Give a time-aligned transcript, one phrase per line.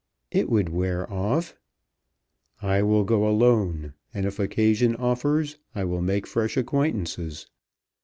[0.31, 1.55] "It would wear off."
[2.59, 7.45] "I will go alone; and if occasion offers I will make fresh acquaintances.